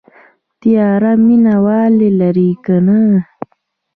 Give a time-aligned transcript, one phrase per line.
[0.59, 2.99] تیاتر مینه وال لري که نه؟